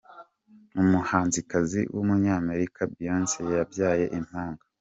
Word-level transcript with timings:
Umuhanzikazi 0.81 1.81
w’ 1.93 1.97
Umunyamerika 2.03 2.79
’Beyonce’ 2.93 3.37
yabyaye 3.55 4.05
impanga. 4.19 4.63